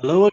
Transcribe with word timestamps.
Hello, 0.00 0.30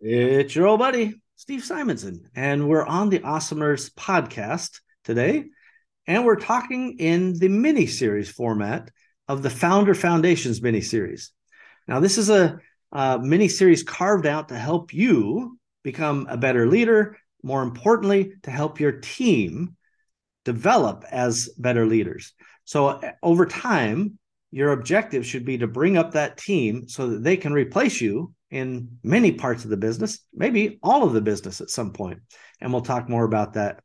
it's 0.00 0.54
your 0.54 0.66
old 0.66 0.78
buddy, 0.78 1.14
Steve 1.34 1.64
Simonson, 1.64 2.28
and 2.36 2.68
we're 2.68 2.84
on 2.84 3.08
the 3.08 3.20
Awesomers 3.20 3.90
podcast 3.94 4.80
today. 5.02 5.46
And 6.06 6.26
we're 6.26 6.36
talking 6.36 6.98
in 6.98 7.38
the 7.38 7.48
mini 7.48 7.86
series 7.86 8.30
format 8.30 8.90
of 9.28 9.42
the 9.42 9.48
Founder 9.48 9.94
Foundations 9.94 10.60
mini 10.60 10.82
series. 10.82 11.32
Now, 11.88 12.00
this 12.00 12.18
is 12.18 12.28
a, 12.28 12.58
a 12.92 13.18
mini 13.18 13.48
series 13.48 13.82
carved 13.82 14.26
out 14.26 14.50
to 14.50 14.58
help 14.58 14.92
you 14.92 15.58
become 15.82 16.26
a 16.28 16.36
better 16.36 16.66
leader, 16.66 17.16
more 17.42 17.62
importantly, 17.62 18.34
to 18.42 18.50
help 18.50 18.78
your 18.78 18.92
team 18.92 19.74
develop 20.44 21.06
as 21.10 21.48
better 21.56 21.86
leaders. 21.86 22.34
So, 22.66 23.00
over 23.22 23.46
time, 23.46 24.18
your 24.54 24.70
objective 24.70 25.26
should 25.26 25.44
be 25.44 25.58
to 25.58 25.66
bring 25.66 25.96
up 25.96 26.12
that 26.12 26.36
team 26.36 26.86
so 26.86 27.08
that 27.08 27.24
they 27.24 27.36
can 27.36 27.52
replace 27.52 28.00
you 28.00 28.32
in 28.52 28.88
many 29.02 29.32
parts 29.32 29.64
of 29.64 29.70
the 29.70 29.76
business, 29.76 30.20
maybe 30.32 30.78
all 30.80 31.02
of 31.02 31.12
the 31.12 31.20
business 31.20 31.60
at 31.60 31.70
some 31.70 31.92
point. 31.92 32.20
And 32.60 32.72
we'll 32.72 32.82
talk 32.82 33.08
more 33.08 33.24
about 33.24 33.54
that 33.54 33.82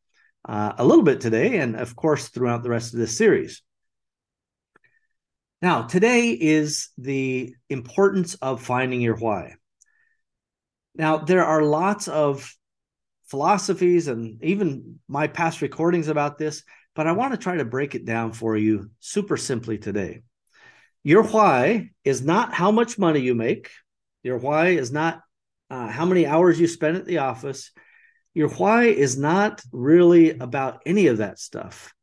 uh, 0.48 0.74
a 0.78 0.86
little 0.86 1.04
bit 1.04 1.22
today, 1.22 1.58
and 1.58 1.76
of 1.76 1.96
course, 1.96 2.30
throughout 2.30 2.62
the 2.62 2.70
rest 2.70 2.94
of 2.94 3.00
this 3.00 3.18
series. 3.18 3.64
Now, 5.60 5.88
today 5.88 6.34
is 6.34 6.90
the 7.00 7.56
importance 7.72 8.36
of 8.36 8.62
finding 8.62 9.02
your 9.02 9.16
why. 9.16 9.56
Now, 10.94 11.18
there 11.18 11.46
are 11.46 11.64
lots 11.64 12.08
of 12.08 12.56
philosophies 13.26 14.08
and 14.08 14.44
even 14.44 15.00
my 15.08 15.26
past 15.26 15.64
recordings 15.64 16.10
about 16.10 16.38
this, 16.38 16.64
but 16.94 17.08
I 17.08 17.14
want 17.14 17.34
to 17.34 17.40
try 17.40 17.58
to 17.58 17.66
break 17.66 17.96
it 17.96 18.06
down 18.06 18.34
for 18.34 18.56
you 18.56 18.92
super 19.00 19.36
simply 19.36 19.80
today. 19.80 20.22
Your 21.04 21.24
why 21.24 21.92
is 22.04 22.22
not 22.22 22.54
how 22.54 22.72
much 22.72 22.98
money 22.98 23.22
you 23.22 23.36
make. 23.36 23.72
Your 24.24 24.38
why 24.38 24.70
is 24.70 24.92
not 24.92 25.22
uh, 25.70 25.88
how 25.88 26.06
many 26.06 26.26
hours 26.26 26.60
you 26.60 26.68
spend 26.68 26.98
at 26.98 27.06
the 27.06 27.20
office. 27.20 27.72
Your 28.34 28.50
why 28.50 28.86
is 28.86 29.18
not 29.18 29.62
really 29.72 30.32
about 30.32 30.82
any 30.86 31.08
of 31.08 31.18
that 31.18 31.40
stuff. 31.40 31.94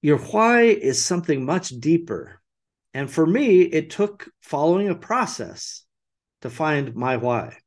Your 0.00 0.18
why 0.18 0.62
is 0.62 1.04
something 1.04 1.44
much 1.44 1.68
deeper. 1.68 2.40
And 2.94 3.10
for 3.10 3.26
me, 3.26 3.62
it 3.62 3.90
took 3.90 4.28
following 4.42 4.88
a 4.88 4.94
process 4.94 5.84
to 6.42 6.50
find 6.50 6.94
my 6.94 7.16
why. 7.16 7.58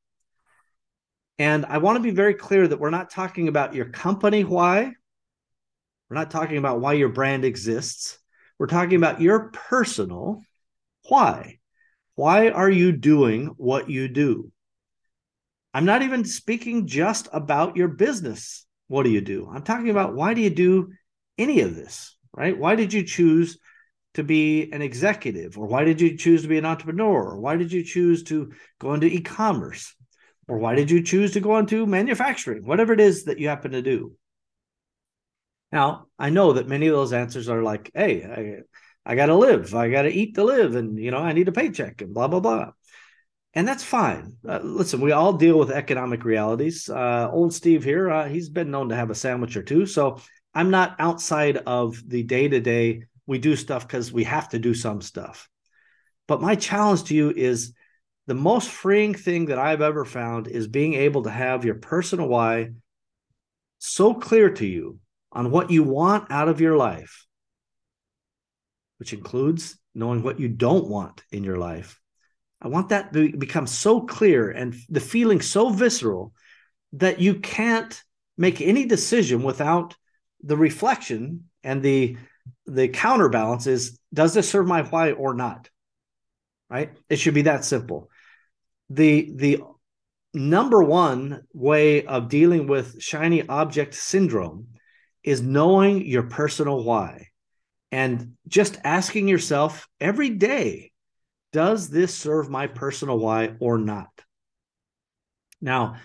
And 1.38 1.66
I 1.66 1.80
want 1.80 1.98
to 1.98 2.04
be 2.04 2.12
very 2.12 2.34
clear 2.34 2.68
that 2.68 2.80
we're 2.80 2.90
not 2.90 3.10
talking 3.10 3.48
about 3.48 3.74
your 3.74 3.86
company 3.86 4.44
why. 4.44 4.92
We're 6.10 6.18
not 6.18 6.32
talking 6.32 6.58
about 6.58 6.80
why 6.80 6.94
your 6.94 7.10
brand 7.10 7.46
exists. 7.46 8.18
We're 8.62 8.68
talking 8.68 8.98
about 8.98 9.22
your 9.22 9.50
personal 9.50 10.44
why. 11.08 11.58
Why 12.14 12.50
are 12.50 12.70
you 12.70 12.92
doing 12.92 13.48
what 13.58 13.90
you 13.90 14.08
do? 14.08 14.52
I'm 15.74 15.86
not 15.86 16.04
even 16.04 16.26
speaking 16.26 16.86
just 16.86 17.28
about 17.34 17.76
your 17.76 17.88
business. 17.88 18.68
What 18.88 19.02
do 19.02 19.10
you 19.10 19.22
do? 19.22 19.50
I'm 19.52 19.64
talking 19.64 19.90
about 19.90 20.14
why 20.14 20.36
do 20.36 20.42
you 20.42 20.52
do 20.52 20.92
any 21.40 21.62
of 21.62 21.74
this, 21.74 22.16
right? 22.38 22.56
Why 22.56 22.76
did 22.76 22.94
you 22.94 23.02
choose 23.02 23.58
to 24.14 24.24
be 24.24 24.72
an 24.72 24.84
executive? 24.84 25.58
Or 25.58 25.66
why 25.66 25.84
did 25.84 26.00
you 26.00 26.16
choose 26.16 26.44
to 26.44 26.48
be 26.48 26.60
an 26.60 26.66
entrepreneur? 26.66 27.32
Or 27.32 27.40
why 27.40 27.56
did 27.56 27.72
you 27.72 27.84
choose 27.84 28.22
to 28.26 28.52
go 28.78 28.94
into 28.94 29.08
e 29.08 29.22
commerce? 29.22 29.96
Or 30.48 30.60
why 30.60 30.76
did 30.76 30.92
you 30.92 31.02
choose 31.02 31.32
to 31.32 31.40
go 31.40 31.58
into 31.58 31.88
manufacturing? 31.88 32.64
Whatever 32.64 32.94
it 32.94 33.00
is 33.00 33.24
that 33.24 33.40
you 33.40 33.48
happen 33.48 33.72
to 33.72 33.82
do. 33.82 34.14
Now, 35.72 36.08
I 36.20 36.30
know 36.30 36.54
that 36.54 36.68
many 36.68 36.88
of 36.88 36.96
those 36.96 37.14
answers 37.14 37.48
are 37.50 37.64
like, 37.64 37.92
hey, 37.94 38.66
I, 39.06 39.12
I 39.12 39.16
got 39.16 39.28
to 39.28 39.36
live, 39.36 39.74
I 39.74 39.90
got 39.90 40.04
to 40.04 40.12
eat 40.12 40.36
to 40.36 40.44
live, 40.44 40.76
and, 40.76 41.00
you 41.00 41.12
know, 41.12 41.20
I 41.20 41.34
need 41.34 41.48
a 41.48 41.54
paycheck 41.54 42.02
and 42.02 42.14
blah, 42.14 42.28
blah, 42.28 42.40
blah. 42.40 42.72
And 43.54 43.68
that's 43.68 43.84
fine. 43.84 44.38
Uh, 44.48 44.60
listen, 44.64 45.02
we 45.02 45.12
all 45.12 45.34
deal 45.34 45.60
with 45.60 45.72
economic 45.72 46.24
realities. 46.24 46.90
Uh, 46.90 47.30
old 47.32 47.54
Steve 47.54 47.84
here, 47.84 48.10
uh, 48.10 48.28
he's 48.28 48.50
been 48.50 48.72
known 48.72 48.90
to 48.90 48.96
have 48.96 49.10
a 49.10 49.16
sandwich 49.16 49.58
or 49.58 49.64
two. 49.64 49.86
So 49.86 50.20
I'm 50.54 50.72
not 50.72 50.96
outside 51.00 51.58
of 51.58 52.02
the 52.08 52.24
day 52.24 52.48
to 52.48 52.60
day. 52.62 53.04
We 53.26 53.40
do 53.40 53.56
stuff 53.56 53.88
because 53.88 54.12
we 54.12 54.24
have 54.24 54.50
to 54.50 54.60
do 54.60 54.74
some 54.74 55.02
stuff. 55.02 55.50
But 56.28 56.42
my 56.42 56.56
challenge 56.56 57.06
to 57.06 57.16
you 57.16 57.30
is 57.30 57.74
the 58.28 58.34
most 58.36 58.70
freeing 58.70 59.14
thing 59.14 59.48
that 59.48 59.60
I've 59.60 59.82
ever 59.82 60.06
found 60.06 60.48
is 60.48 60.68
being 60.68 60.94
able 60.94 61.24
to 61.24 61.30
have 61.30 61.66
your 61.66 61.76
personal 61.76 62.28
why 62.28 62.72
so 63.80 64.14
clear 64.14 64.50
to 64.52 64.66
you 64.66 65.00
on 65.32 65.52
what 65.52 65.72
you 65.72 65.84
want 65.84 66.32
out 66.32 66.50
of 66.50 66.62
your 66.62 66.78
life, 66.78 67.26
which 68.98 69.14
includes 69.14 69.78
knowing 69.96 70.24
what 70.24 70.40
you 70.40 70.48
don't 70.48 70.88
want 70.88 71.24
in 71.32 71.44
your 71.44 71.58
life. 71.58 72.00
I 72.62 72.68
want 72.68 72.90
that 72.90 73.14
to 73.14 73.36
become 73.36 73.68
so 73.68 74.02
clear 74.02 74.52
and 74.52 74.76
the 74.90 75.00
feeling 75.00 75.42
so 75.42 75.70
visceral 75.70 76.34
that 76.94 77.20
you 77.20 77.36
can't 77.36 78.02
make 78.38 78.62
any 78.62 78.86
decision 78.86 79.44
without 79.44 79.96
the 80.44 80.58
reflection 80.58 81.46
and 81.64 81.82
the 81.82 82.18
the 82.66 82.88
counterbalance 82.88 83.68
is 83.68 84.00
does 84.14 84.34
this 84.34 84.50
serve 84.50 84.68
my 84.68 84.82
why 84.84 85.12
or 85.12 85.34
not 85.34 85.70
right 86.70 86.92
it 87.10 87.18
should 87.18 87.34
be 87.34 87.44
that 87.44 87.64
simple 87.64 88.10
the 88.90 89.32
the 89.36 89.62
number 90.34 90.82
one 90.82 91.44
way 91.54 92.06
of 92.06 92.30
dealing 92.30 92.68
with 92.68 93.02
shiny 93.02 93.48
object 93.48 93.94
syndrome 93.94 94.68
is 95.24 95.42
knowing 95.42 96.06
your 96.06 96.24
personal 96.24 96.84
why 96.84 97.28
and 97.92 98.34
just 98.48 98.80
asking 98.84 99.28
yourself 99.28 99.88
every 100.00 100.30
day 100.30 100.92
does 101.52 101.90
this 101.90 102.16
serve 102.16 102.50
my 102.50 102.68
personal 102.68 103.20
why 103.20 103.54
or 103.60 103.78
not? 103.78 104.10
Now 105.62 105.98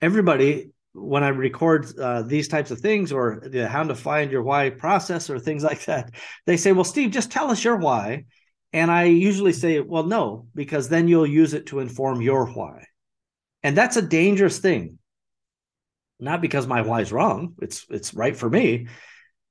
everybody 0.00 0.70
when 0.92 1.22
i 1.22 1.28
record 1.28 1.86
uh, 1.98 2.22
these 2.22 2.48
types 2.48 2.70
of 2.70 2.80
things 2.80 3.12
or 3.12 3.42
the 3.46 3.68
how 3.68 3.82
to 3.82 3.94
find 3.94 4.32
your 4.32 4.42
why 4.42 4.70
process 4.70 5.30
or 5.30 5.38
things 5.38 5.62
like 5.70 5.84
that 5.84 6.10
they 6.46 6.56
say 6.56 6.72
well 6.72 6.84
steve 6.84 7.10
just 7.10 7.30
tell 7.30 7.50
us 7.50 7.62
your 7.62 7.76
why. 7.76 8.24
And 8.72 8.90
i 8.90 9.04
usually 9.04 9.52
say 9.52 9.80
well 9.80 10.04
no 10.04 10.46
because 10.54 10.88
then 10.88 11.08
you'll 11.08 11.26
use 11.26 11.54
it 11.54 11.66
to 11.66 11.80
inform 11.80 12.20
your 12.20 12.46
why. 12.46 12.84
And 13.62 13.76
that's 13.76 13.96
a 13.96 14.02
dangerous 14.02 14.58
thing 14.58 14.99
not 16.20 16.40
because 16.40 16.66
my 16.66 16.82
why 16.82 17.00
is 17.00 17.12
wrong 17.12 17.54
it's 17.60 17.86
it's 17.90 18.14
right 18.14 18.36
for 18.36 18.48
me 18.48 18.86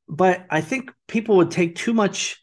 but 0.08 0.46
i 0.50 0.62
think 0.62 0.92
people 1.08 1.38
would 1.38 1.52
take 1.52 1.76
too 1.76 1.94
much 1.94 2.40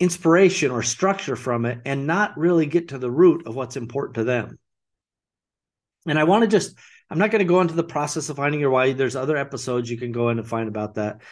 inspiration 0.00 0.70
or 0.70 0.82
structure 0.82 1.36
from 1.36 1.64
it 1.64 1.80
and 1.84 2.06
not 2.06 2.36
really 2.36 2.66
get 2.66 2.88
to 2.88 2.98
the 2.98 3.10
root 3.10 3.46
of 3.46 3.54
what's 3.54 3.76
important 3.76 4.16
to 4.16 4.24
them. 4.24 4.58
And 6.06 6.18
i 6.18 6.24
want 6.24 6.42
to 6.42 6.48
just 6.48 6.76
i'm 7.10 7.18
not 7.18 7.30
going 7.30 7.40
to 7.40 7.52
go 7.52 7.60
into 7.60 7.74
the 7.74 7.84
process 7.84 8.28
of 8.28 8.36
finding 8.36 8.60
your 8.60 8.70
why. 8.70 8.92
There's 8.92 9.16
other 9.16 9.36
episodes 9.36 9.90
you 9.90 9.98
can 9.98 10.12
go 10.12 10.28
in 10.28 10.38
and 10.38 10.46
find 10.46 10.68
about 10.68 10.94
that. 10.94 11.22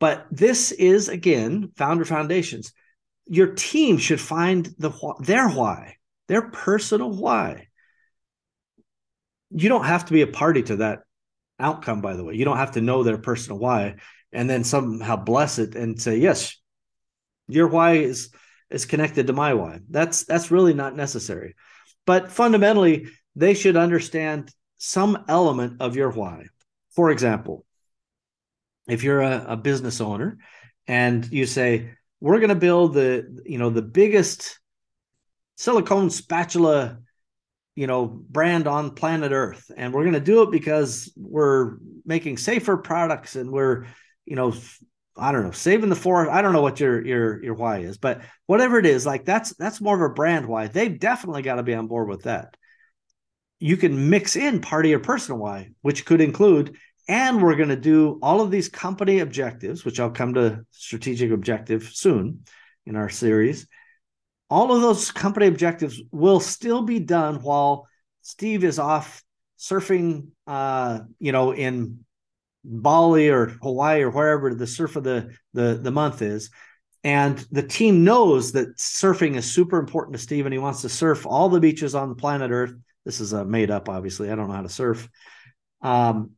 But 0.00 0.26
this 0.30 0.72
is 0.72 1.08
again 1.08 1.72
founder 1.76 2.04
foundations. 2.04 2.72
Your 3.26 3.48
team 3.48 3.98
should 3.98 4.20
find 4.20 4.66
the 4.78 4.90
their 5.20 5.48
why 5.48 5.96
their 6.28 6.48
personal 6.50 7.10
why. 7.10 7.68
You 9.50 9.68
don't 9.68 9.84
have 9.84 10.06
to 10.06 10.12
be 10.12 10.22
a 10.22 10.26
party 10.26 10.62
to 10.64 10.76
that 10.76 11.00
outcome, 11.58 12.00
by 12.00 12.14
the 12.14 12.24
way. 12.24 12.34
You 12.34 12.44
don't 12.44 12.56
have 12.56 12.72
to 12.72 12.80
know 12.80 13.02
their 13.02 13.18
personal 13.18 13.58
why 13.58 13.96
and 14.32 14.50
then 14.50 14.64
somehow 14.64 15.16
bless 15.16 15.58
it 15.58 15.74
and 15.74 16.00
say, 16.00 16.16
yes, 16.16 16.56
your 17.46 17.68
why 17.68 17.94
is 17.94 18.30
is 18.70 18.86
connected 18.86 19.28
to 19.28 19.32
my 19.32 19.54
why. 19.54 19.80
That's 19.88 20.24
that's 20.24 20.50
really 20.50 20.74
not 20.74 20.96
necessary. 20.96 21.54
But 22.06 22.30
fundamentally, 22.30 23.06
they 23.36 23.54
should 23.54 23.76
understand 23.76 24.50
some 24.78 25.24
element 25.28 25.80
of 25.80 25.96
your 25.96 26.10
why. 26.10 26.46
For 26.94 27.10
example, 27.10 27.64
if 28.88 29.02
you're 29.02 29.22
a, 29.22 29.44
a 29.48 29.56
business 29.56 30.00
owner 30.00 30.38
and 30.86 31.30
you 31.32 31.46
say, 31.46 31.90
we're 32.20 32.38
going 32.38 32.48
to 32.50 32.54
build 32.54 32.94
the, 32.94 33.42
you 33.44 33.58
know, 33.58 33.70
the 33.70 33.82
biggest 33.82 34.58
silicone 35.56 36.10
spatula 36.10 36.98
you 37.74 37.86
know 37.86 38.06
brand 38.06 38.66
on 38.66 38.94
planet 38.94 39.32
earth. 39.32 39.70
And 39.76 39.92
we're 39.92 40.02
going 40.02 40.14
to 40.14 40.20
do 40.20 40.42
it 40.42 40.50
because 40.50 41.12
we're 41.16 41.76
making 42.04 42.38
safer 42.38 42.76
products 42.76 43.36
and 43.36 43.50
we're 43.50 43.86
you 44.24 44.36
know 44.36 44.54
i 45.16 45.32
don't 45.32 45.44
know 45.44 45.50
saving 45.50 45.90
the 45.90 45.96
forest. 45.96 46.32
I 46.32 46.42
don't 46.42 46.52
know 46.52 46.62
what 46.62 46.80
your 46.80 47.04
your 47.04 47.42
your 47.42 47.54
why 47.54 47.78
is 47.78 47.98
but 47.98 48.22
whatever 48.46 48.78
it 48.78 48.86
is 48.86 49.06
like 49.06 49.24
that's 49.24 49.54
that's 49.54 49.80
more 49.80 49.94
of 49.96 50.10
a 50.10 50.14
brand 50.14 50.46
why. 50.46 50.68
They've 50.68 50.98
definitely 50.98 51.42
got 51.42 51.56
to 51.56 51.62
be 51.62 51.74
on 51.74 51.86
board 51.86 52.08
with 52.08 52.24
that. 52.24 52.56
You 53.60 53.76
can 53.76 54.10
mix 54.10 54.36
in 54.36 54.60
part 54.60 54.84
of 54.84 54.90
your 54.90 55.00
personal 55.00 55.40
why 55.40 55.70
which 55.82 56.04
could 56.04 56.20
include 56.20 56.76
and 57.08 57.42
we're 57.42 57.56
going 57.56 57.68
to 57.68 57.76
do 57.76 58.18
all 58.22 58.40
of 58.40 58.50
these 58.50 58.68
company 58.68 59.18
objectives 59.18 59.84
which 59.84 60.00
i'll 60.00 60.10
come 60.10 60.34
to 60.34 60.64
strategic 60.70 61.30
objective 61.30 61.90
soon 61.92 62.44
in 62.86 62.96
our 62.96 63.10
series 63.10 63.66
all 64.50 64.74
of 64.74 64.82
those 64.82 65.10
company 65.10 65.46
objectives 65.46 66.00
will 66.12 66.40
still 66.40 66.82
be 66.82 67.00
done 67.00 67.42
while 67.42 67.86
Steve 68.22 68.64
is 68.64 68.78
off 68.78 69.22
surfing, 69.58 70.28
uh, 70.46 71.00
you 71.18 71.32
know, 71.32 71.52
in 71.52 72.04
Bali 72.64 73.28
or 73.28 73.46
Hawaii 73.46 74.02
or 74.02 74.10
wherever 74.10 74.54
the 74.54 74.66
surf 74.66 74.96
of 74.96 75.04
the, 75.04 75.34
the, 75.52 75.78
the 75.82 75.90
month 75.90 76.22
is. 76.22 76.50
And 77.02 77.38
the 77.50 77.62
team 77.62 78.02
knows 78.04 78.52
that 78.52 78.76
surfing 78.76 79.36
is 79.36 79.50
super 79.50 79.78
important 79.78 80.16
to 80.16 80.22
Steve, 80.22 80.46
and 80.46 80.52
he 80.52 80.58
wants 80.58 80.82
to 80.82 80.88
surf 80.88 81.26
all 81.26 81.50
the 81.50 81.60
beaches 81.60 81.94
on 81.94 82.08
the 82.08 82.14
planet 82.14 82.50
Earth. 82.50 82.74
This 83.04 83.20
is 83.20 83.34
a 83.34 83.44
made 83.44 83.70
up, 83.70 83.90
obviously. 83.90 84.30
I 84.30 84.34
don't 84.34 84.48
know 84.48 84.54
how 84.54 84.62
to 84.62 84.70
surf. 84.70 85.06
Um, 85.82 86.30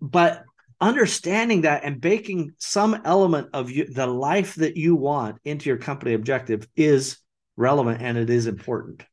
but 0.00 0.44
understanding 0.80 1.62
that 1.62 1.82
and 1.84 2.00
baking 2.00 2.52
some 2.58 3.00
element 3.04 3.48
of 3.52 3.70
you, 3.70 3.86
the 3.86 4.06
life 4.06 4.54
that 4.56 4.76
you 4.76 4.94
want 4.94 5.38
into 5.44 5.68
your 5.68 5.78
company 5.78 6.14
objective 6.14 6.68
is 6.76 7.18
relevant 7.56 8.02
and 8.02 8.18
it 8.18 8.30
is 8.30 8.46
important. 8.46 9.04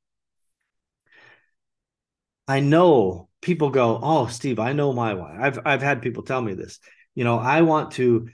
I 2.48 2.60
know 2.60 3.30
people 3.42 3.70
go, 3.70 4.00
"Oh, 4.02 4.28
Steve, 4.28 4.60
I 4.60 4.74
know 4.74 4.94
my 4.94 5.14
why." 5.14 5.38
I've 5.40 5.60
I've 5.66 5.82
had 5.82 6.02
people 6.02 6.24
tell 6.24 6.42
me 6.42 6.54
this. 6.54 6.80
You 7.16 7.24
know, 7.24 7.38
I 7.40 7.62
want 7.62 7.92
to 7.94 8.30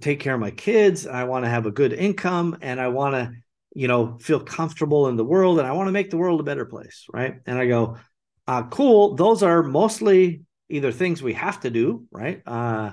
take 0.00 0.20
care 0.20 0.34
of 0.34 0.40
my 0.40 0.50
kids, 0.50 1.06
I 1.06 1.24
want 1.24 1.44
to 1.44 1.50
have 1.50 1.66
a 1.66 1.70
good 1.70 1.92
income, 1.92 2.56
and 2.62 2.80
I 2.80 2.88
want 2.88 3.14
to, 3.14 3.32
you 3.74 3.88
know, 3.88 4.18
feel 4.18 4.40
comfortable 4.40 5.08
in 5.08 5.16
the 5.16 5.24
world, 5.24 5.58
and 5.58 5.68
I 5.68 5.72
want 5.72 5.88
to 5.88 5.92
make 5.92 6.10
the 6.10 6.16
world 6.16 6.40
a 6.40 6.44
better 6.44 6.64
place, 6.64 7.04
right? 7.12 7.36
And 7.46 7.58
I 7.58 7.66
go, 7.66 7.98
uh, 8.46 8.64
"Cool." 8.64 9.14
Those 9.16 9.42
are 9.42 9.62
mostly 9.62 10.42
either 10.68 10.92
things 10.92 11.22
we 11.22 11.34
have 11.34 11.60
to 11.60 11.70
do, 11.70 12.06
right? 12.10 12.42
Uh, 12.46 12.92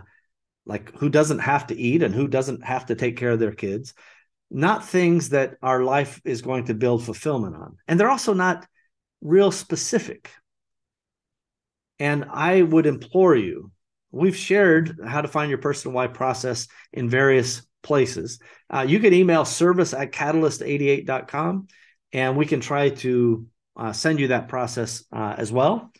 like 0.65 0.95
who 0.97 1.09
doesn't 1.09 1.39
have 1.39 1.67
to 1.67 1.75
eat 1.75 2.03
and 2.03 2.13
who 2.13 2.27
doesn't 2.27 2.63
have 2.63 2.85
to 2.87 2.95
take 2.95 3.17
care 3.17 3.31
of 3.31 3.39
their 3.39 3.53
kids, 3.53 3.93
not 4.51 4.85
things 4.87 5.29
that 5.29 5.55
our 5.61 5.83
life 5.83 6.21
is 6.25 6.41
going 6.41 6.65
to 6.65 6.73
build 6.73 7.03
fulfillment 7.03 7.55
on. 7.55 7.77
And 7.87 7.99
they're 7.99 8.09
also 8.09 8.33
not 8.33 8.67
real 9.21 9.51
specific. 9.51 10.29
And 11.99 12.25
I 12.29 12.61
would 12.61 12.85
implore 12.85 13.35
you, 13.35 13.71
we've 14.11 14.35
shared 14.35 14.99
how 15.05 15.21
to 15.21 15.27
find 15.27 15.49
your 15.49 15.59
personal 15.59 15.95
why 15.95 16.07
process 16.07 16.67
in 16.91 17.09
various 17.09 17.65
places. 17.81 18.39
Uh, 18.69 18.85
you 18.87 18.99
can 18.99 19.13
email 19.13 19.45
service 19.45 19.93
at 19.93 20.11
catalyst88.com 20.11 21.67
and 22.11 22.35
we 22.37 22.45
can 22.45 22.59
try 22.59 22.89
to 22.89 23.47
uh, 23.77 23.93
send 23.93 24.19
you 24.19 24.27
that 24.27 24.49
process 24.49 25.03
uh, 25.13 25.35
as 25.37 25.51
well 25.51 25.91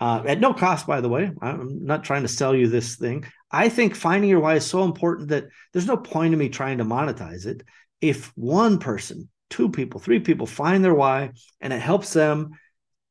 uh, 0.00 0.22
at 0.26 0.40
no 0.40 0.54
cost, 0.54 0.86
by 0.86 1.00
the 1.00 1.08
way. 1.08 1.30
I'm 1.40 1.84
not 1.84 2.04
trying 2.04 2.22
to 2.22 2.28
sell 2.28 2.54
you 2.54 2.68
this 2.68 2.96
thing. 2.96 3.24
I 3.50 3.68
think 3.68 3.94
finding 3.94 4.30
your 4.30 4.40
why 4.40 4.56
is 4.56 4.66
so 4.66 4.84
important 4.84 5.28
that 5.28 5.48
there's 5.72 5.86
no 5.86 5.96
point 5.96 6.32
in 6.32 6.38
me 6.38 6.48
trying 6.48 6.78
to 6.78 6.84
monetize 6.84 7.46
it. 7.46 7.62
If 8.00 8.32
one 8.36 8.78
person, 8.78 9.28
two 9.50 9.70
people, 9.70 10.00
three 10.00 10.20
people 10.20 10.46
find 10.46 10.84
their 10.84 10.94
why 10.94 11.30
and 11.60 11.72
it 11.72 11.80
helps 11.80 12.12
them 12.12 12.50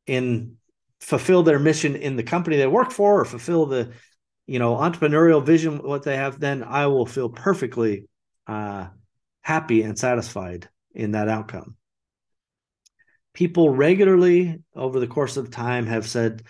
in 0.06 0.56
fulfill 1.00 1.44
their 1.44 1.60
mission 1.60 1.95
in 1.95 2.16
the 2.16 2.24
company 2.24 2.57
they 2.57 2.66
work 2.66 2.92
for 2.92 3.22
or 3.22 3.25
fulfill 3.25 3.68
the 3.68 3.92
you 4.48 4.57
know 4.57 4.75
entrepreneurial 4.75 5.45
vision 5.45 5.78
what 5.78 6.01
they 6.01 6.16
have 6.16 6.40
then 6.40 6.63
i 6.63 6.88
will 6.88 7.06
feel 7.06 7.30
perfectly 7.30 8.06
uh, 8.48 8.88
happy 9.42 9.83
and 9.83 10.00
satisfied 10.00 10.68
in 10.95 11.12
that 11.12 11.30
outcome 11.30 11.75
people 13.33 13.69
regularly 13.69 14.57
over 14.75 15.00
the 15.00 15.06
course 15.06 15.38
of 15.38 15.51
time 15.51 15.86
have 15.86 16.07
said 16.07 16.42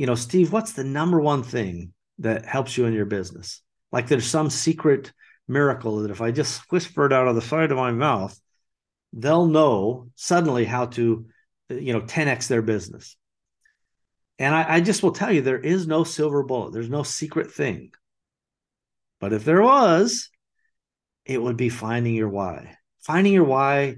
you 0.00 0.06
know, 0.06 0.14
Steve, 0.14 0.50
what's 0.50 0.72
the 0.72 0.82
number 0.82 1.20
one 1.20 1.42
thing 1.42 1.92
that 2.20 2.44
helps 2.44 2.76
you 2.76 2.86
in 2.86 2.94
your 2.94 3.06
business? 3.06 3.62
Like 3.92 4.08
there's 4.08 4.26
some 4.26 4.50
secret 4.50 5.12
miracle 5.48 6.02
that 6.02 6.10
if 6.10 6.20
I 6.20 6.30
just 6.30 6.62
whisper 6.70 7.06
it 7.06 7.12
out 7.12 7.28
of 7.28 7.34
the 7.34 7.42
side 7.42 7.70
of 7.70 7.76
my 7.76 7.90
mouth, 7.90 8.38
they'll 9.12 9.46
know 9.46 10.08
suddenly 10.14 10.64
how 10.64 10.86
to, 10.86 11.26
you 11.68 11.92
know, 11.92 12.00
10x 12.00 12.46
their 12.46 12.62
business. 12.62 13.16
And 14.38 14.54
I, 14.54 14.76
I 14.76 14.80
just 14.80 15.02
will 15.02 15.12
tell 15.12 15.32
you, 15.32 15.42
there 15.42 15.58
is 15.58 15.86
no 15.86 16.04
silver 16.04 16.42
bullet. 16.42 16.72
There's 16.72 16.88
no 16.88 17.02
secret 17.02 17.52
thing. 17.52 17.90
But 19.20 19.34
if 19.34 19.44
there 19.44 19.60
was, 19.60 20.30
it 21.26 21.42
would 21.42 21.56
be 21.56 21.68
finding 21.68 22.14
your 22.14 22.30
why. 22.30 22.76
Finding 23.00 23.34
your 23.34 23.44
why 23.44 23.96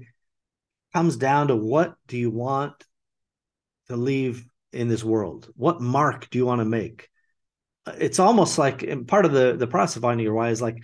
comes 0.93 1.15
down 1.15 1.47
to 1.47 1.55
what 1.55 1.95
do 2.07 2.17
you 2.17 2.29
want 2.29 2.73
to 3.87 3.95
leave 3.95 4.45
in 4.73 4.89
this 4.89 5.03
world? 5.03 5.49
What 5.55 5.81
mark 5.81 6.29
do 6.29 6.37
you 6.37 6.45
want 6.45 6.59
to 6.59 6.65
make? 6.65 7.09
It's 7.87 8.19
almost 8.19 8.57
like 8.57 9.07
part 9.07 9.25
of 9.25 9.33
the 9.33 9.55
the 9.57 9.67
process 9.67 9.97
of 9.97 10.03
finding 10.03 10.23
your 10.23 10.33
why 10.33 10.49
is 10.49 10.61
like 10.61 10.83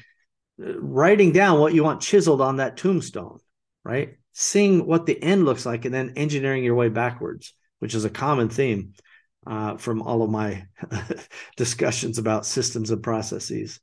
uh, 0.62 0.80
writing 0.80 1.32
down 1.32 1.60
what 1.60 1.74
you 1.74 1.84
want 1.84 2.02
chiseled 2.02 2.42
on 2.42 2.58
that 2.58 2.78
tombstone, 2.78 3.40
right? 3.84 4.18
Seeing 4.34 4.86
what 4.86 5.06
the 5.06 5.22
end 5.22 5.46
looks 5.46 5.66
like, 5.66 5.86
and 5.86 5.94
then 5.94 6.14
engineering 6.16 6.64
your 6.64 6.76
way 6.76 6.90
backwards, 6.90 7.54
which 7.80 7.96
is 7.96 8.06
a 8.06 8.10
common 8.10 8.50
theme 8.50 8.94
uh, 9.48 9.78
from 9.78 10.02
all 10.02 10.22
of 10.22 10.30
my 10.30 10.66
discussions 11.58 12.18
about 12.18 12.46
systems 12.46 12.92
and 12.92 13.02
processes. 13.02 13.80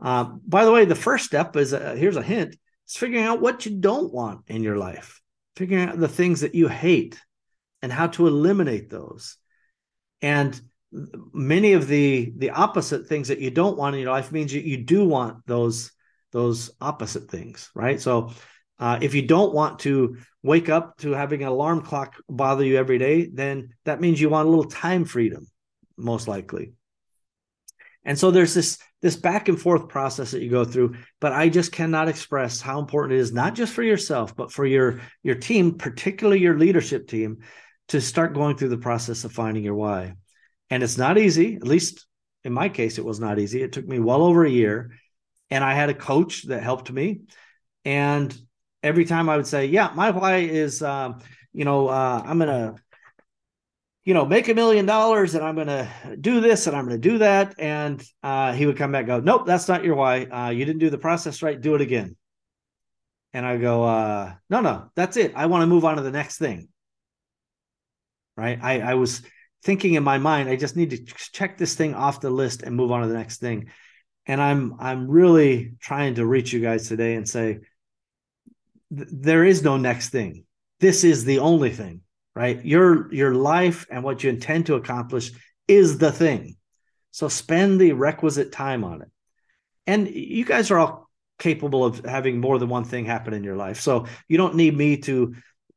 Uh, 0.00 0.24
by 0.46 0.64
the 0.64 0.72
way, 0.72 0.84
the 0.84 0.94
first 0.94 1.24
step 1.24 1.56
is 1.56 1.74
uh, 1.74 1.94
here's 1.98 2.16
a 2.16 2.22
hint: 2.22 2.56
is 2.88 2.96
figuring 2.96 3.24
out 3.24 3.40
what 3.40 3.66
you 3.66 3.78
don't 3.78 4.12
want 4.12 4.42
in 4.46 4.62
your 4.62 4.76
life, 4.76 5.20
figuring 5.56 5.88
out 5.88 5.98
the 5.98 6.08
things 6.08 6.40
that 6.40 6.54
you 6.54 6.68
hate 6.68 7.20
and 7.82 7.92
how 7.92 8.06
to 8.06 8.26
eliminate 8.28 8.88
those. 8.88 9.36
And 10.20 10.58
many 10.92 11.72
of 11.72 11.88
the 11.88 12.32
the 12.36 12.50
opposite 12.50 13.06
things 13.06 13.28
that 13.28 13.40
you 13.40 13.50
don't 13.50 13.78
want 13.78 13.94
in 13.94 14.02
your 14.02 14.12
life 14.12 14.30
means 14.30 14.52
you, 14.52 14.60
you 14.60 14.76
do 14.76 15.04
want 15.04 15.46
those 15.46 15.90
those 16.32 16.70
opposite 16.80 17.30
things, 17.30 17.70
right? 17.74 18.00
So 18.00 18.32
uh, 18.78 18.98
if 19.00 19.14
you 19.14 19.22
don't 19.22 19.54
want 19.54 19.80
to 19.80 20.16
wake 20.42 20.68
up 20.68 20.96
to 20.98 21.12
having 21.12 21.42
an 21.42 21.48
alarm 21.48 21.82
clock 21.82 22.16
bother 22.28 22.64
you 22.64 22.76
every 22.76 22.98
day, 22.98 23.28
then 23.32 23.74
that 23.84 24.00
means 24.00 24.20
you 24.20 24.28
want 24.28 24.46
a 24.46 24.50
little 24.50 24.70
time 24.70 25.04
freedom, 25.04 25.46
most 25.96 26.26
likely. 26.26 26.72
And 28.04 28.18
so 28.18 28.30
there's 28.30 28.54
this 28.54 28.78
this 29.00 29.16
back 29.16 29.48
and 29.48 29.60
forth 29.60 29.88
process 29.88 30.30
that 30.30 30.42
you 30.42 30.50
go 30.50 30.64
through, 30.64 30.94
but 31.20 31.32
I 31.32 31.48
just 31.48 31.72
cannot 31.72 32.08
express 32.08 32.60
how 32.60 32.78
important 32.78 33.18
it 33.18 33.20
is 33.20 33.32
not 33.32 33.54
just 33.54 33.72
for 33.72 33.82
yourself, 33.82 34.36
but 34.36 34.52
for 34.52 34.66
your 34.66 35.00
your 35.22 35.36
team, 35.36 35.78
particularly 35.78 36.40
your 36.40 36.58
leadership 36.58 37.08
team, 37.08 37.38
to 37.88 38.00
start 38.00 38.34
going 38.34 38.56
through 38.56 38.70
the 38.70 38.78
process 38.78 39.24
of 39.24 39.32
finding 39.32 39.64
your 39.64 39.74
why. 39.74 40.14
And 40.72 40.82
it's 40.82 40.96
not 40.96 41.18
easy, 41.18 41.56
at 41.56 41.66
least 41.66 42.06
in 42.44 42.54
my 42.54 42.70
case, 42.70 42.96
it 42.96 43.04
was 43.04 43.20
not 43.20 43.38
easy. 43.38 43.62
It 43.62 43.72
took 43.72 43.86
me 43.86 43.98
well 43.98 44.22
over 44.22 44.42
a 44.42 44.50
year. 44.50 44.92
And 45.50 45.62
I 45.62 45.74
had 45.74 45.90
a 45.90 45.94
coach 45.94 46.44
that 46.44 46.62
helped 46.62 46.90
me. 46.90 47.24
And 47.84 48.34
every 48.82 49.04
time 49.04 49.28
I 49.28 49.36
would 49.36 49.46
say, 49.46 49.66
Yeah, 49.66 49.92
my 49.94 50.12
why 50.12 50.38
is, 50.38 50.82
um, 50.82 51.18
you 51.52 51.66
know, 51.66 51.88
uh, 51.88 52.22
I'm 52.24 52.38
going 52.38 52.48
to, 52.48 52.80
you 54.04 54.14
know, 54.14 54.24
make 54.24 54.48
a 54.48 54.54
million 54.54 54.86
dollars 54.86 55.34
and 55.34 55.44
I'm 55.44 55.56
going 55.56 55.66
to 55.66 56.16
do 56.18 56.40
this 56.40 56.66
and 56.66 56.74
I'm 56.74 56.86
going 56.86 56.98
to 56.98 57.08
do 57.10 57.18
that. 57.18 57.54
And 57.58 58.02
uh, 58.22 58.54
he 58.54 58.64
would 58.64 58.78
come 58.78 58.92
back 58.92 59.04
go, 59.04 59.20
Nope, 59.20 59.44
that's 59.44 59.68
not 59.68 59.84
your 59.84 59.94
why. 59.94 60.24
Uh, 60.24 60.48
you 60.48 60.64
didn't 60.64 60.80
do 60.80 60.88
the 60.88 60.96
process 60.96 61.42
right. 61.42 61.60
Do 61.60 61.74
it 61.74 61.82
again. 61.82 62.16
And 63.34 63.44
I 63.44 63.58
go, 63.58 63.84
uh, 63.84 64.32
No, 64.48 64.62
no, 64.62 64.90
that's 64.96 65.18
it. 65.18 65.34
I 65.36 65.44
want 65.46 65.64
to 65.64 65.66
move 65.66 65.84
on 65.84 65.96
to 65.96 66.02
the 66.02 66.10
next 66.10 66.38
thing 66.38 66.68
right? 68.34 68.58
I, 68.62 68.80
I 68.80 68.94
was 68.94 69.20
thinking 69.62 69.94
in 69.94 70.02
my 70.02 70.18
mind, 70.18 70.48
I 70.48 70.56
just 70.56 70.76
need 70.76 70.90
to 70.90 71.04
check 71.32 71.56
this 71.56 71.74
thing 71.74 71.94
off 71.94 72.20
the 72.20 72.30
list 72.30 72.62
and 72.62 72.76
move 72.76 72.90
on 72.90 73.02
to 73.02 73.08
the 73.08 73.14
next 73.14 73.38
thing. 73.38 73.70
And 74.26 74.40
I'm 74.40 74.76
I'm 74.78 75.08
really 75.08 75.74
trying 75.80 76.16
to 76.16 76.26
reach 76.26 76.52
you 76.52 76.60
guys 76.60 76.88
today 76.88 77.14
and 77.14 77.28
say 77.28 77.60
there 78.90 79.44
is 79.44 79.62
no 79.62 79.76
next 79.76 80.10
thing. 80.10 80.44
This 80.80 81.04
is 81.04 81.24
the 81.24 81.38
only 81.40 81.70
thing, 81.70 82.02
right? 82.34 82.64
Your 82.64 83.12
your 83.12 83.34
life 83.34 83.86
and 83.90 84.04
what 84.04 84.22
you 84.22 84.30
intend 84.30 84.66
to 84.66 84.74
accomplish 84.74 85.32
is 85.66 85.98
the 85.98 86.12
thing. 86.12 86.56
So 87.10 87.28
spend 87.28 87.80
the 87.80 87.92
requisite 87.92 88.52
time 88.52 88.84
on 88.84 89.02
it. 89.02 89.10
And 89.86 90.08
you 90.08 90.44
guys 90.44 90.70
are 90.70 90.78
all 90.78 91.10
capable 91.38 91.84
of 91.84 92.04
having 92.04 92.40
more 92.40 92.58
than 92.58 92.68
one 92.68 92.84
thing 92.84 93.04
happen 93.04 93.34
in 93.34 93.42
your 93.42 93.56
life. 93.56 93.80
So 93.80 94.06
you 94.28 94.38
don't 94.38 94.54
need 94.54 94.76
me 94.76 94.98
to 94.98 95.34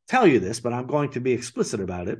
tell 0.07 0.27
you 0.27 0.39
this, 0.39 0.59
but 0.59 0.73
I'm 0.73 0.85
going 0.85 1.11
to 1.11 1.19
be 1.19 1.33
explicit 1.33 1.79
about 1.79 2.07
it 2.07 2.19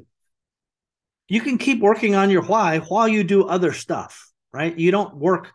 you 1.27 1.41
can 1.41 1.57
keep 1.57 1.81
working 1.81 2.15
on 2.15 2.29
your 2.29 2.43
why 2.43 2.79
while 2.79 3.07
you 3.07 3.23
do 3.23 3.45
other 3.45 3.73
stuff, 3.73 4.29
right? 4.51 4.77
You 4.77 4.91
don't 4.91 5.15
work, 5.15 5.51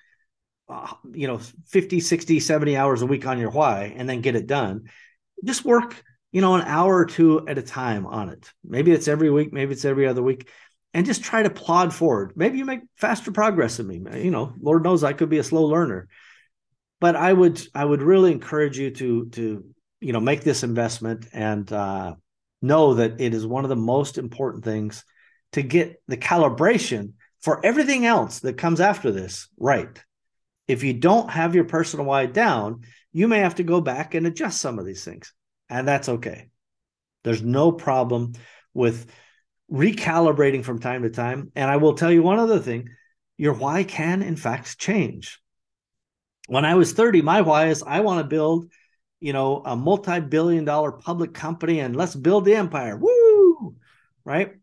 uh, 0.69 0.93
you 1.13 1.27
know, 1.27 1.39
50, 1.69 2.01
60, 2.01 2.41
70 2.41 2.77
hours 2.77 3.03
a 3.03 3.07
week 3.07 3.27
on 3.27 3.39
your 3.39 3.51
why 3.51 3.95
and 3.97 4.09
then 4.09 4.21
get 4.21 4.37
it 4.37 4.47
done. 4.47 4.91
Just 5.45 5.65
work, 5.65 6.03
you 6.33 6.41
know, 6.41 6.55
an 6.55 6.63
hour 6.63 6.97
or 6.97 7.07
two 7.07 7.47
at 7.47 7.59
a 7.59 7.63
time 7.63 8.07
on 8.07 8.31
it. 8.31 8.51
Maybe 8.65 8.93
it's 8.93 9.09
every 9.09 9.31
week, 9.31 9.53
maybe 9.53 9.73
it's 9.73 9.85
every 9.85 10.07
other 10.07 10.23
week, 10.23 10.49
and 10.93 11.07
just 11.07 11.23
try 11.23 11.43
to 11.43 11.51
plod 11.51 11.95
forward. 11.95 12.33
Maybe 12.35 12.59
you 12.59 12.65
make 12.65 12.81
faster 12.97 13.31
progress 13.31 13.77
than 13.77 13.87
me. 13.87 14.03
You 14.23 14.31
know, 14.33 14.53
Lord 14.61 14.83
knows 14.83 15.05
I 15.05 15.13
could 15.13 15.31
be 15.31 15.39
a 15.39 15.45
slow 15.45 15.65
learner. 15.65 16.09
But 17.01 17.17
I 17.17 17.33
would 17.33 17.63
I 17.75 17.85
would 17.85 18.03
really 18.03 18.33
encourage 18.33 18.79
you 18.79 18.91
to 18.91 19.27
to 19.31 19.65
you 20.01 20.13
know 20.13 20.21
make 20.21 20.43
this 20.43 20.63
investment 20.63 21.27
and 21.33 21.73
uh, 21.73 22.15
know 22.61 22.95
that 22.95 23.21
it 23.21 23.33
is 23.33 23.47
one 23.47 23.65
of 23.65 23.71
the 23.71 23.77
most 23.77 24.19
important 24.19 24.65
things 24.65 25.05
to 25.53 25.63
get 25.63 26.01
the 26.09 26.17
calibration 26.17 27.13
for 27.41 27.65
everything 27.65 28.07
else 28.07 28.41
that 28.41 28.59
comes 28.59 28.81
after 28.81 29.11
this 29.11 29.49
right. 29.57 30.03
If 30.69 30.85
you 30.85 30.93
don't 30.93 31.31
have 31.31 31.55
your 31.55 31.65
personal 31.65 32.07
why 32.07 32.27
down, 32.27 32.83
you 33.13 33.27
may 33.27 33.41
have 33.41 33.57
to 33.57 33.63
go 33.63 33.81
back 33.81 34.15
and 34.15 34.27
adjust 34.27 34.61
some 34.61 34.79
of 34.79 34.87
these 34.87 35.05
things, 35.05 35.33
and 35.69 35.87
that's 35.87 36.09
okay. 36.09 36.49
There's 37.25 37.43
no 37.43 37.73
problem 37.73 38.33
with 38.73 39.11
recalibrating 39.71 40.65
from 40.65 40.79
time 40.79 41.03
to 41.03 41.11
time. 41.11 41.53
And 41.55 41.71
I 41.71 41.77
will 41.77 41.95
tell 41.95 42.11
you 42.11 42.23
one 42.23 42.39
other 42.39 42.59
thing 42.59 42.89
your 43.37 43.55
why 43.55 43.85
can, 43.85 44.23
in 44.23 44.37
fact, 44.37 44.79
change. 44.79 45.41
When 46.47 46.65
I 46.65 46.75
was 46.75 46.93
30, 46.93 47.23
my 47.23 47.41
why 47.41 47.69
is 47.69 47.83
I 47.83 48.01
want 48.01 48.21
to 48.21 48.29
build 48.29 48.71
you 49.21 49.35
know, 49.35 49.63
a 49.65 49.77
multi-billion 49.77 50.65
dollar 50.65 50.93
public 50.93 51.35
company 51.35 51.81
and 51.81 51.95
let's 51.95 52.17
build 52.17 52.45
the 52.45 52.55
empire. 52.55 52.97
Woo! 52.97 53.77
Right? 54.25 54.55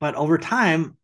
But 0.00 0.14
over 0.14 0.38
time, 0.38 0.96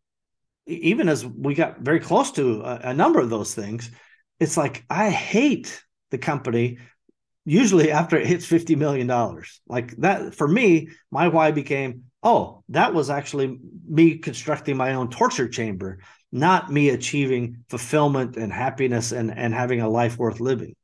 even 0.67 1.09
as 1.09 1.25
we 1.25 1.53
got 1.53 1.79
very 1.79 1.99
close 1.99 2.31
to 2.33 2.61
a, 2.61 2.79
a 2.89 2.93
number 2.93 3.19
of 3.19 3.29
those 3.29 3.53
things, 3.53 3.91
it's 4.39 4.57
like 4.57 4.83
I 4.89 5.09
hate 5.09 5.83
the 6.11 6.17
company 6.17 6.79
usually 7.45 7.91
after 7.91 8.17
it 8.17 8.25
hits 8.25 8.45
$50 8.47 8.75
million. 8.75 9.07
Like 9.67 9.95
that 9.97 10.33
for 10.33 10.47
me, 10.47 10.89
my 11.11 11.27
why 11.27 11.51
became, 11.51 12.05
oh, 12.23 12.63
that 12.69 12.93
was 12.93 13.09
actually 13.09 13.59
me 13.87 14.17
constructing 14.17 14.75
my 14.75 14.95
own 14.95 15.09
torture 15.09 15.47
chamber, 15.47 15.99
not 16.31 16.71
me 16.71 16.89
achieving 16.89 17.63
fulfillment 17.69 18.35
and 18.35 18.51
happiness 18.51 19.11
and, 19.11 19.31
and 19.31 19.53
having 19.53 19.81
a 19.81 19.89
life 19.89 20.17
worth 20.17 20.39
living. 20.39 20.75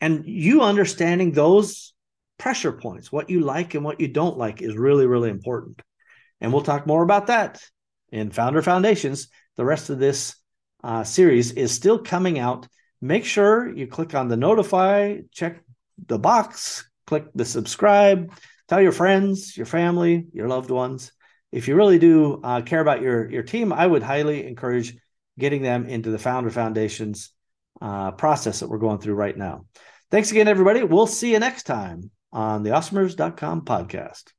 And 0.00 0.24
you 0.24 0.62
understanding 0.62 1.32
those 1.32 1.92
pressure 2.38 2.72
points, 2.72 3.12
what 3.12 3.28
you 3.28 3.40
like 3.40 3.74
and 3.74 3.84
what 3.84 4.00
you 4.00 4.08
don't 4.08 4.38
like, 4.38 4.62
is 4.62 4.76
really, 4.76 5.06
really 5.06 5.28
important. 5.28 5.82
And 6.40 6.52
we'll 6.52 6.62
talk 6.62 6.86
more 6.86 7.02
about 7.02 7.28
that 7.28 7.60
in 8.10 8.30
Founder 8.30 8.62
Foundations. 8.62 9.28
The 9.56 9.64
rest 9.64 9.90
of 9.90 9.98
this 9.98 10.36
uh, 10.82 11.04
series 11.04 11.52
is 11.52 11.72
still 11.72 11.98
coming 11.98 12.38
out. 12.38 12.66
Make 13.00 13.24
sure 13.24 13.74
you 13.74 13.86
click 13.86 14.14
on 14.14 14.28
the 14.28 14.36
notify, 14.36 15.18
check 15.32 15.62
the 16.06 16.18
box, 16.18 16.88
click 17.06 17.24
the 17.34 17.44
subscribe, 17.44 18.32
tell 18.68 18.80
your 18.80 18.92
friends, 18.92 19.56
your 19.56 19.66
family, 19.66 20.26
your 20.32 20.48
loved 20.48 20.70
ones. 20.70 21.12
If 21.52 21.66
you 21.66 21.74
really 21.74 21.98
do 21.98 22.40
uh, 22.44 22.62
care 22.62 22.80
about 22.80 23.02
your 23.02 23.30
your 23.30 23.42
team, 23.42 23.72
I 23.72 23.86
would 23.86 24.02
highly 24.02 24.46
encourage 24.46 24.96
getting 25.38 25.62
them 25.62 25.86
into 25.86 26.10
the 26.10 26.18
Founder 26.18 26.50
Foundations 26.50 27.30
uh, 27.80 28.12
process 28.12 28.60
that 28.60 28.68
we're 28.68 28.78
going 28.78 28.98
through 28.98 29.14
right 29.14 29.36
now. 29.36 29.66
Thanks 30.10 30.30
again, 30.30 30.48
everybody. 30.48 30.82
We'll 30.82 31.06
see 31.06 31.32
you 31.32 31.38
next 31.38 31.64
time 31.64 32.10
on 32.32 32.62
the 32.62 32.70
awesomers.com 32.70 33.62
podcast. 33.62 34.32